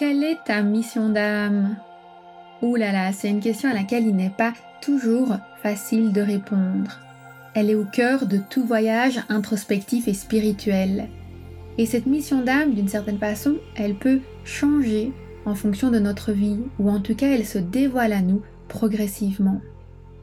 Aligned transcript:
Quelle 0.00 0.24
est 0.24 0.38
ta 0.46 0.62
mission 0.62 1.10
d'âme? 1.10 1.76
Ouh 2.62 2.74
là 2.76 2.90
là, 2.90 3.12
c'est 3.12 3.28
une 3.28 3.40
question 3.40 3.68
à 3.68 3.74
laquelle 3.74 4.06
il 4.06 4.16
n'est 4.16 4.30
pas 4.30 4.54
toujours 4.80 5.36
facile 5.62 6.14
de 6.14 6.22
répondre. 6.22 7.00
Elle 7.52 7.68
est 7.68 7.74
au 7.74 7.84
cœur 7.84 8.24
de 8.24 8.38
tout 8.38 8.64
voyage 8.64 9.20
introspectif 9.28 10.08
et 10.08 10.14
spirituel. 10.14 11.10
Et 11.76 11.84
cette 11.84 12.06
mission 12.06 12.42
d'âme, 12.42 12.72
d'une 12.72 12.88
certaine 12.88 13.18
façon, 13.18 13.56
elle 13.76 13.94
peut 13.94 14.20
changer 14.42 15.12
en 15.44 15.54
fonction 15.54 15.90
de 15.90 15.98
notre 15.98 16.32
vie, 16.32 16.60
ou 16.78 16.88
en 16.88 17.00
tout 17.00 17.14
cas 17.14 17.28
elle 17.28 17.44
se 17.44 17.58
dévoile 17.58 18.14
à 18.14 18.22
nous 18.22 18.40
progressivement. 18.68 19.60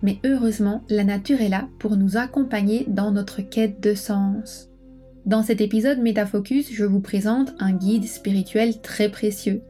Mais 0.02 0.18
heureusement, 0.25 0.82
la 0.89 1.04
nature 1.04 1.41
est 1.41 1.50
là 1.50 1.68
pour 1.78 1.98
nous 1.98 2.18
accompagner 2.18 2.86
dans 2.88 3.12
notre 3.12 3.44
quête 3.44 3.80
de 3.80 3.94
sens. 3.94 4.71
Dans 5.28 5.44
cet 5.44 5.59
épisode 5.59 6.00
Métafocus, 6.00 6.71
je 6.71 6.86
vous 6.86 7.01
présente 7.01 7.54
un 7.59 7.73
guide 7.73 8.05
spirituel 8.05 8.79
très 8.82 9.09
précieux. 9.09 9.61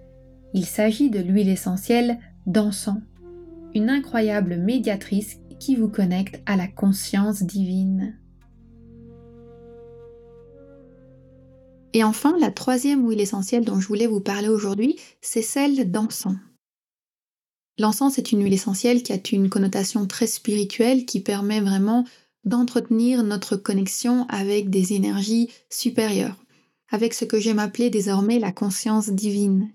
Il 0.54 0.66
s'agit 0.66 1.10
de 1.10 1.20
l'huile 1.20 1.50
essentielle 1.50 2.20
d'encens, 2.46 3.00
une 3.74 3.90
incroyable 3.90 4.58
médiatrice 4.58 5.38
qui 5.60 5.76
vous 5.76 5.90
connecte 5.90 6.42
à 6.46 6.56
la 6.56 6.68
conscience 6.68 7.44
divine. 7.44 8.18
Et 11.94 12.04
enfin, 12.04 12.38
la 12.40 12.52
troisième 12.52 13.08
huile 13.08 13.22
essentielle 13.22 13.66
dont 13.66 13.80
je 13.80 13.88
voulais 13.88 14.08
vous 14.08 14.22
parler 14.22 14.50
aujourd'hui, 14.50 14.98
c'est 15.22 15.42
celle 15.42 15.90
d'encens. 15.92 16.38
L'encens 17.80 18.18
est 18.18 18.32
une 18.32 18.44
huile 18.44 18.54
essentielle 18.54 19.04
qui 19.04 19.14
a 19.14 19.20
une 19.32 19.50
connotation 19.50 20.06
très 20.08 20.28
spirituelle 20.28 21.06
qui 21.06 21.22
permet 21.22 21.62
vraiment 21.62 22.06
d'entretenir 22.44 23.24
notre 23.24 23.56
connexion 23.56 24.26
avec 24.30 24.70
des 24.70 24.94
énergies 24.94 25.50
supérieures, 25.70 26.44
avec 26.90 27.14
ce 27.14 27.26
que 27.26 27.40
j'aime 27.40 27.60
appeler 27.60 27.90
désormais 27.90 28.40
la 28.40 28.52
conscience 28.52 29.10
divine. 29.10 29.72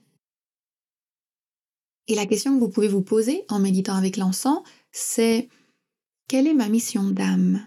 Et 2.08 2.14
la 2.14 2.26
question 2.26 2.54
que 2.54 2.60
vous 2.60 2.68
pouvez 2.68 2.88
vous 2.88 3.02
poser 3.02 3.44
en 3.48 3.58
méditant 3.58 3.94
avec 3.94 4.16
l'encens, 4.16 4.62
c'est 4.90 5.48
quelle 6.28 6.46
est 6.46 6.54
ma 6.54 6.68
mission 6.68 7.04
d'âme? 7.10 7.64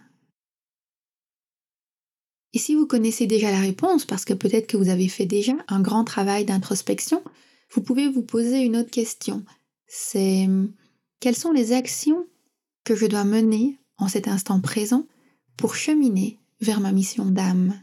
Et 2.54 2.60
si 2.60 2.74
vous 2.74 2.88
connaissez 2.88 3.28
déjà 3.28 3.52
la 3.52 3.60
réponse, 3.60 4.06
parce 4.06 4.24
que 4.24 4.34
peut-être 4.34 4.68
que 4.68 4.78
vous 4.78 4.90
avez 4.90 5.10
fait 5.10 5.26
déjà 5.26 5.54
un 5.68 5.82
grand 5.82 6.06
travail 6.06 6.46
d'introspection, 6.46 7.22
vous 7.72 7.82
pouvez 7.82 8.08
vous 8.08 8.24
poser 8.24 8.62
une 8.62 8.78
autre 8.78 8.92
question. 8.92 9.44
C'est 9.88 10.48
quelles 11.20 11.36
sont 11.36 11.52
les 11.52 11.74
actions 11.74 12.26
que 12.84 12.96
je 12.96 13.06
dois 13.08 13.26
mener 13.26 13.80
en 13.98 14.08
cet 14.08 14.28
instant 14.28 14.62
présent 14.62 15.06
pour 15.58 15.76
cheminer 15.76 16.40
vers 16.62 16.80
ma 16.80 16.92
mission 16.92 17.26
d'âme? 17.26 17.82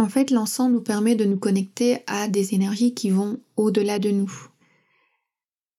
En 0.00 0.08
fait, 0.08 0.30
l'encens 0.30 0.70
nous 0.70 0.80
permet 0.80 1.14
de 1.14 1.26
nous 1.26 1.36
connecter 1.36 1.98
à 2.06 2.26
des 2.26 2.54
énergies 2.54 2.94
qui 2.94 3.10
vont 3.10 3.38
au-delà 3.58 3.98
de 3.98 4.10
nous. 4.10 4.32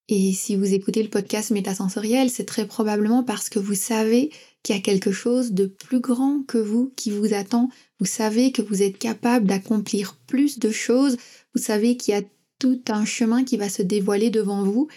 Et 0.10 0.32
si 0.32 0.56
vous 0.56 0.76
écoutez 0.76 1.02
le 1.02 1.10
podcast 1.10 1.50
métasensoriel, 1.50 2.30
c'est 2.30 2.46
très 2.46 2.68
probablement 2.68 3.24
parce 3.24 3.50
que 3.50 3.58
vous 3.58 3.74
savez 3.74 4.30
qu'il 4.62 4.76
y 4.76 4.78
a 4.78 4.82
quelque 4.84 5.12
chose 5.12 5.54
de 5.54 5.66
plus 5.66 6.02
grand 6.02 6.44
que 6.44 6.60
vous 6.60 6.94
qui 6.96 7.10
vous 7.10 7.34
attend. 7.34 7.70
Vous 8.00 8.06
savez 8.06 8.52
que 8.52 8.62
vous 8.62 8.84
êtes 8.84 9.00
capable 9.00 9.48
d'accomplir 9.48 10.16
plus 10.28 10.60
de 10.60 10.70
choses. 10.70 11.18
Vous 11.56 11.62
savez 11.64 11.98
qu'il 11.98 12.14
y 12.14 12.18
a 12.18 12.22
tout 12.60 12.84
un 12.90 13.06
chemin 13.06 13.44
qui 13.44 13.58
va 13.58 13.70
se 13.70 13.82
dévoiler 13.82 14.30
devant 14.30 14.64
vous. 14.64 14.88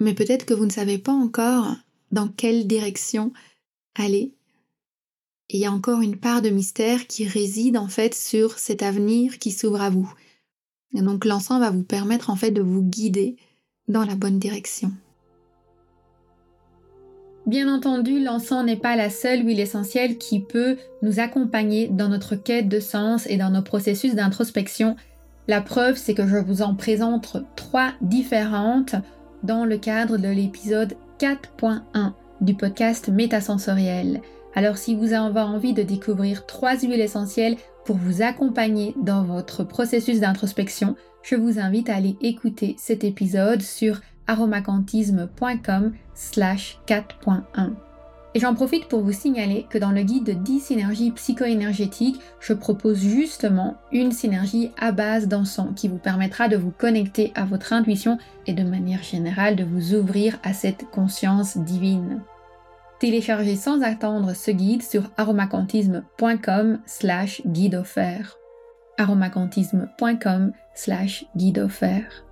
Mais 0.00 0.14
peut-être 0.14 0.46
que 0.46 0.54
vous 0.54 0.66
ne 0.66 0.72
savez 0.72 0.98
pas 0.98 1.12
encore 1.12 1.76
dans 2.10 2.26
quelle 2.26 2.66
direction 2.66 3.32
aller. 3.94 4.34
Et 5.52 5.58
il 5.58 5.60
y 5.60 5.66
a 5.66 5.72
encore 5.72 6.00
une 6.00 6.16
part 6.16 6.40
de 6.40 6.48
mystère 6.48 7.06
qui 7.06 7.28
réside 7.28 7.76
en 7.76 7.86
fait 7.86 8.14
sur 8.14 8.58
cet 8.58 8.82
avenir 8.82 9.38
qui 9.38 9.50
s'ouvre 9.50 9.82
à 9.82 9.90
vous. 9.90 10.10
Et 10.94 11.02
donc 11.02 11.26
l'encens 11.26 11.60
va 11.60 11.70
vous 11.70 11.82
permettre 11.82 12.30
en 12.30 12.36
fait 12.36 12.50
de 12.50 12.62
vous 12.62 12.82
guider 12.82 13.36
dans 13.86 14.04
la 14.04 14.14
bonne 14.14 14.38
direction. 14.38 14.90
Bien 17.44 17.72
entendu, 17.72 18.22
l'encens 18.22 18.64
n'est 18.64 18.76
pas 18.76 18.96
la 18.96 19.10
seule 19.10 19.44
huile 19.44 19.60
essentielle 19.60 20.16
qui 20.16 20.40
peut 20.40 20.78
nous 21.02 21.20
accompagner 21.20 21.88
dans 21.88 22.08
notre 22.08 22.34
quête 22.34 22.68
de 22.68 22.80
sens 22.80 23.26
et 23.26 23.36
dans 23.36 23.50
nos 23.50 23.62
processus 23.62 24.14
d'introspection. 24.14 24.96
La 25.48 25.60
preuve, 25.60 25.98
c'est 25.98 26.14
que 26.14 26.26
je 26.26 26.36
vous 26.36 26.62
en 26.62 26.74
présente 26.74 27.36
trois 27.56 27.92
différentes 28.00 28.94
dans 29.42 29.66
le 29.66 29.76
cadre 29.76 30.16
de 30.16 30.28
l'épisode 30.28 30.94
4.1 31.18 32.12
du 32.40 32.54
podcast 32.54 33.10
Métasensoriel. 33.10 34.22
Alors 34.54 34.76
si 34.76 34.94
vous 34.94 35.12
avez 35.12 35.40
envie 35.40 35.72
de 35.72 35.82
découvrir 35.82 36.46
trois 36.46 36.78
huiles 36.78 37.00
essentielles 37.00 37.56
pour 37.84 37.96
vous 37.96 38.22
accompagner 38.22 38.94
dans 39.00 39.24
votre 39.24 39.64
processus 39.64 40.20
d'introspection, 40.20 40.94
je 41.22 41.36
vous 41.36 41.58
invite 41.58 41.88
à 41.88 41.96
aller 41.96 42.16
écouter 42.20 42.74
cet 42.78 43.04
épisode 43.04 43.62
sur 43.62 44.00
aromacantisme.com 44.26 45.92
slash 46.14 46.80
4.1. 46.86 47.70
Et 48.34 48.40
j'en 48.40 48.54
profite 48.54 48.88
pour 48.88 49.02
vous 49.02 49.12
signaler 49.12 49.66
que 49.68 49.76
dans 49.76 49.90
le 49.90 50.02
guide 50.02 50.24
de 50.24 50.32
10 50.32 50.60
synergies 50.60 51.10
psycho-énergétiques, 51.10 52.18
je 52.40 52.54
propose 52.54 52.98
justement 52.98 53.76
une 53.92 54.12
synergie 54.12 54.70
à 54.78 54.90
base 54.90 55.28
d'encens 55.28 55.74
qui 55.76 55.88
vous 55.88 55.98
permettra 55.98 56.48
de 56.48 56.56
vous 56.56 56.70
connecter 56.70 57.32
à 57.34 57.44
votre 57.44 57.74
intuition 57.74 58.16
et 58.46 58.54
de 58.54 58.62
manière 58.62 59.02
générale 59.02 59.54
de 59.54 59.64
vous 59.64 59.94
ouvrir 59.94 60.38
à 60.42 60.54
cette 60.54 60.86
conscience 60.90 61.58
divine. 61.58 62.22
Téléchargez 63.02 63.56
sans 63.56 63.82
attendre 63.82 64.32
ce 64.32 64.52
guide 64.52 64.80
sur 64.80 65.10
aromacantisme.com 65.16 66.78
slash 66.86 67.42
guide 67.44 67.74
offert. 67.74 68.38
aromacantisme.com 68.96 70.52
slash 70.76 71.24
guide 71.34 71.58
offert. 71.58 72.24